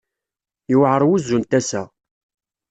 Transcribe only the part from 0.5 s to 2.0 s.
Yewɛer wuzzu n tasa.